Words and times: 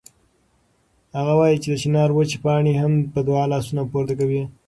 هغه 1.17 1.33
وایي 1.39 1.57
چې 1.63 1.67
د 1.71 1.75
چنار 1.83 2.09
وچې 2.13 2.37
پاڼې 2.43 2.73
هم 2.81 2.93
په 3.13 3.19
دعا 3.27 3.43
لاسونه 3.53 3.81
پورته 3.91 4.13
کوي. 4.19 4.41